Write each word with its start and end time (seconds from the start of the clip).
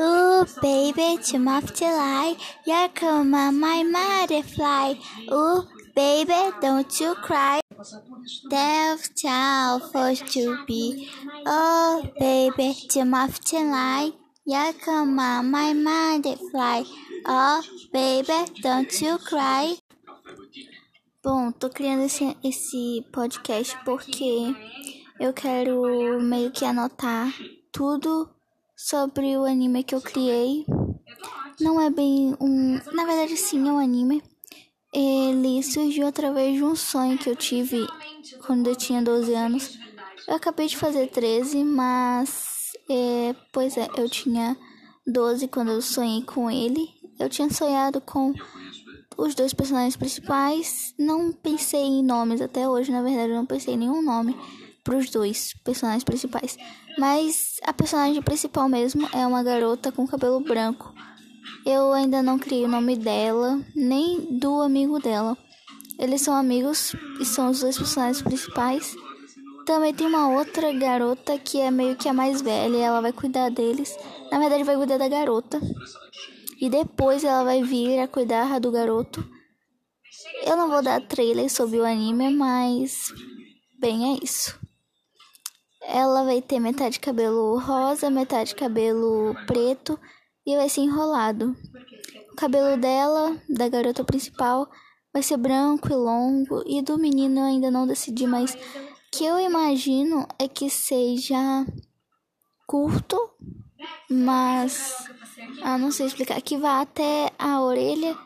Ooh, 0.00 0.44
baby, 0.60 1.18
to 1.22 1.36
off 1.48 1.72
to 1.74 1.84
lie. 1.84 2.36
Here 2.64 2.88
come 2.94 3.30
my 3.30 3.82
butterfly. 3.92 4.94
Ooh, 5.32 5.62
baby, 5.94 6.50
don't 6.60 7.00
you 7.00 7.14
cry. 7.14 7.60
Death 8.50 9.14
child 9.14 9.92
forced 9.92 10.26
to 10.32 10.58
be. 10.66 11.08
Oh, 11.46 12.08
baby, 12.18 12.74
to 12.90 13.00
off 13.00 13.40
to 13.50 13.58
lie. 13.60 14.10
Here 14.44 14.72
come 14.84 15.16
my 15.16 15.42
butterfly. 15.42 16.82
Oh, 17.26 17.62
baby, 17.92 18.50
don't 18.62 19.00
you 19.00 19.18
cry. 19.18 19.76
Bom, 21.22 21.50
tô 21.52 21.70
criando 21.70 22.04
esse, 22.04 22.36
esse 22.44 23.02
podcast 23.10 23.78
porque 23.82 24.54
eu 25.18 25.32
quero 25.32 26.20
meio 26.20 26.50
que 26.50 26.66
anotar 26.66 27.32
tudo 27.72 28.33
sobre 28.76 29.36
o 29.36 29.44
anime 29.44 29.84
que 29.84 29.94
eu 29.94 30.00
criei. 30.00 30.64
Não 31.60 31.80
é 31.80 31.90
bem 31.90 32.34
um. 32.40 32.80
Na 32.92 33.04
verdade, 33.04 33.36
sim, 33.36 33.68
é 33.68 33.72
um 33.72 33.78
anime. 33.78 34.22
Ele 34.92 35.62
surgiu 35.62 36.06
através 36.06 36.54
de 36.54 36.64
um 36.64 36.76
sonho 36.76 37.18
que 37.18 37.28
eu 37.28 37.36
tive 37.36 37.86
quando 38.46 38.68
eu 38.68 38.76
tinha 38.76 39.02
12 39.02 39.34
anos. 39.34 39.78
Eu 40.26 40.34
acabei 40.34 40.66
de 40.66 40.76
fazer 40.76 41.08
13, 41.08 41.64
mas. 41.64 42.72
É, 42.90 43.34
pois 43.52 43.76
é, 43.76 43.88
eu 43.96 44.08
tinha 44.08 44.56
12 45.06 45.48
quando 45.48 45.70
eu 45.70 45.82
sonhei 45.82 46.22
com 46.22 46.50
ele. 46.50 46.88
Eu 47.18 47.28
tinha 47.28 47.48
sonhado 47.50 48.00
com 48.00 48.34
os 49.16 49.34
dois 49.34 49.54
personagens 49.54 49.96
principais. 49.96 50.94
Não 50.98 51.32
pensei 51.32 51.80
em 51.80 52.02
nomes 52.02 52.40
até 52.40 52.68
hoje, 52.68 52.90
na 52.90 53.02
verdade, 53.02 53.30
eu 53.30 53.36
não 53.36 53.46
pensei 53.46 53.74
em 53.74 53.78
nenhum 53.78 54.02
nome 54.02 54.36
para 54.84 54.98
os 54.98 55.10
dois 55.10 55.54
personagens 55.64 56.04
principais. 56.04 56.56
Mas 56.98 57.56
a 57.64 57.72
personagem 57.72 58.22
principal 58.22 58.68
mesmo 58.68 59.08
é 59.12 59.26
uma 59.26 59.42
garota 59.42 59.90
com 59.90 60.06
cabelo 60.06 60.40
branco. 60.40 60.94
Eu 61.66 61.92
ainda 61.92 62.22
não 62.22 62.38
criei 62.38 62.64
o 62.64 62.68
nome 62.68 62.96
dela, 62.96 63.60
nem 63.74 64.38
do 64.38 64.60
amigo 64.60 65.00
dela. 65.00 65.36
Eles 65.98 66.20
são 66.20 66.34
amigos 66.34 66.94
e 67.20 67.24
são 67.24 67.50
os 67.50 67.60
dois 67.60 67.78
personagens 67.78 68.22
principais. 68.22 68.94
Também 69.64 69.94
tem 69.94 70.06
uma 70.06 70.28
outra 70.28 70.72
garota 70.72 71.38
que 71.38 71.58
é 71.58 71.70
meio 71.70 71.96
que 71.96 72.08
a 72.08 72.12
mais 72.12 72.42
velha, 72.42 72.76
ela 72.76 73.00
vai 73.00 73.12
cuidar 73.12 73.48
deles. 73.50 73.96
Na 74.30 74.38
verdade, 74.38 74.62
vai 74.62 74.76
cuidar 74.76 74.98
da 74.98 75.08
garota. 75.08 75.58
E 76.60 76.68
depois 76.68 77.24
ela 77.24 77.44
vai 77.44 77.62
vir 77.62 77.98
a 78.00 78.08
cuidar 78.08 78.60
do 78.60 78.70
garoto. 78.70 79.26
Eu 80.44 80.56
não 80.56 80.68
vou 80.68 80.82
dar 80.82 81.00
trailer 81.00 81.50
sobre 81.50 81.78
o 81.78 81.84
anime, 81.84 82.30
mas 82.34 83.12
bem, 83.80 84.12
é 84.14 84.18
isso. 84.22 84.58
Ela 85.86 86.24
vai 86.24 86.40
ter 86.40 86.58
metade 86.58 86.98
cabelo 86.98 87.58
rosa, 87.58 88.10
metade 88.10 88.54
cabelo 88.54 89.34
preto 89.46 89.98
e 90.46 90.56
vai 90.56 90.68
ser 90.68 90.82
enrolado. 90.82 91.56
O 92.32 92.36
cabelo 92.36 92.76
dela, 92.76 93.36
da 93.48 93.68
garota 93.68 94.02
principal, 94.04 94.68
vai 95.12 95.22
ser 95.22 95.36
branco 95.36 95.88
e 95.90 95.94
longo 95.94 96.62
e 96.66 96.82
do 96.82 96.98
menino 96.98 97.40
eu 97.40 97.44
ainda 97.44 97.70
não 97.70 97.86
decidi, 97.86 98.26
mas 98.26 98.56
que 99.12 99.24
eu 99.24 99.38
imagino 99.38 100.26
é 100.38 100.48
que 100.48 100.68
seja 100.68 101.38
curto, 102.66 103.16
mas 104.10 105.06
ah, 105.62 105.78
não 105.78 105.92
sei 105.92 106.06
explicar, 106.06 106.40
que 106.42 106.56
vá 106.56 106.80
até 106.80 107.30
a 107.38 107.60
orelha 107.60 108.16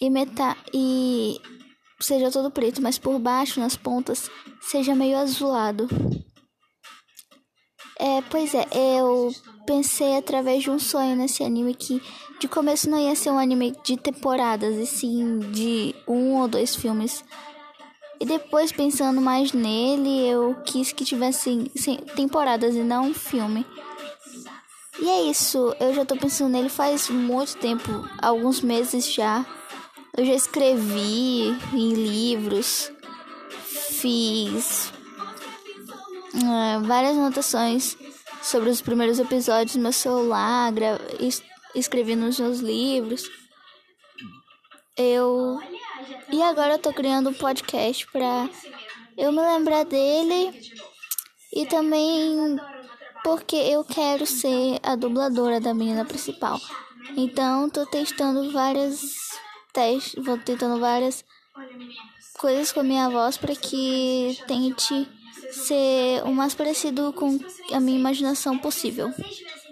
e 0.00 0.08
metade 0.08 0.58
e 0.72 1.38
seja 2.00 2.30
todo 2.30 2.50
preto, 2.50 2.80
mas 2.80 2.98
por 2.98 3.18
baixo 3.18 3.60
nas 3.60 3.76
pontas 3.76 4.30
seja 4.62 4.94
meio 4.94 5.18
azulado. 5.18 5.86
É, 8.04 8.20
pois 8.28 8.52
é, 8.52 8.66
eu 8.72 9.32
pensei 9.64 10.16
através 10.16 10.64
de 10.64 10.70
um 10.72 10.78
sonho 10.80 11.14
nesse 11.14 11.44
anime 11.44 11.72
que 11.72 12.02
de 12.40 12.48
começo 12.48 12.90
não 12.90 12.98
ia 12.98 13.14
ser 13.14 13.30
um 13.30 13.38
anime 13.38 13.76
de 13.84 13.96
temporadas, 13.96 14.74
e 14.74 14.84
sim 14.84 15.38
de 15.52 15.94
um 16.08 16.40
ou 16.40 16.48
dois 16.48 16.74
filmes. 16.74 17.24
E 18.20 18.26
depois, 18.26 18.72
pensando 18.72 19.20
mais 19.20 19.52
nele, 19.52 20.26
eu 20.26 20.56
quis 20.64 20.90
que 20.92 21.04
tivesse 21.04 21.70
temporadas 22.16 22.74
e 22.74 22.82
não 22.82 23.10
um 23.10 23.14
filme. 23.14 23.64
E 25.00 25.08
é 25.08 25.22
isso, 25.30 25.72
eu 25.78 25.94
já 25.94 26.04
tô 26.04 26.16
pensando 26.16 26.50
nele 26.50 26.68
faz 26.68 27.08
muito 27.08 27.56
tempo, 27.58 27.88
alguns 28.20 28.62
meses 28.62 29.12
já. 29.12 29.46
Eu 30.16 30.26
já 30.26 30.34
escrevi 30.34 31.56
em 31.72 31.92
livros, 31.94 32.90
fiz 34.00 34.92
é, 36.34 36.78
várias 36.80 37.16
anotações 37.16 37.96
sobre 38.42 38.70
os 38.70 38.80
primeiros 38.80 39.18
episódios 39.18 39.76
no 39.76 39.82
meu 39.82 39.92
celular, 39.92 40.72
es 41.20 41.42
escrevi 41.74 42.14
nos 42.16 42.38
meus 42.38 42.60
livros. 42.60 43.30
Eu. 44.96 45.58
E 46.30 46.42
agora 46.42 46.74
eu 46.74 46.78
tô 46.78 46.92
criando 46.92 47.30
um 47.30 47.34
podcast 47.34 48.06
pra 48.08 48.48
eu 49.16 49.32
me 49.32 49.40
lembrar 49.40 49.84
dele 49.84 50.70
e 51.52 51.66
também 51.66 52.58
porque 53.22 53.56
eu 53.56 53.84
quero 53.84 54.26
ser 54.26 54.80
a 54.82 54.96
dubladora 54.96 55.60
da 55.60 55.72
menina 55.72 56.04
principal. 56.04 56.58
Então 57.16 57.70
tô 57.70 57.86
testando 57.86 58.52
várias 58.52 59.00
testes, 59.72 60.22
vou 60.24 60.38
tentando 60.38 60.78
várias 60.78 61.24
coisas 62.38 62.72
com 62.72 62.80
a 62.80 62.84
minha 62.84 63.08
voz 63.08 63.36
para 63.36 63.54
que 63.54 64.38
tente 64.46 65.08
ser 65.52 66.22
o 66.24 66.32
mais 66.32 66.54
parecido 66.54 67.12
com 67.12 67.38
a 67.72 67.80
minha 67.80 67.98
imaginação 67.98 68.58
possível. 68.58 69.12